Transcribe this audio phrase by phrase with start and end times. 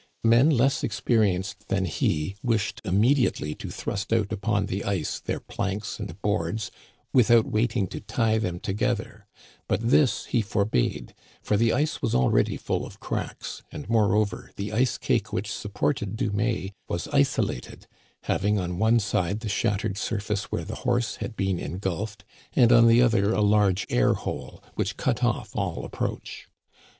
[0.23, 5.99] Men less experienced than he wished immediately to thrust out upon the ice their planks
[5.99, 6.71] and boards
[7.13, 9.27] without waiting to tie them together;
[9.67, 14.73] but this he forbade, for the ice was already full of cracks, and moreover the
[14.73, 17.85] ice cake which supported Dumais was isolated,
[18.23, 22.23] having on the one side the shattered surface where the horse had been en gulfed,
[22.53, 26.47] and on the other a large air hole which cut off all approach.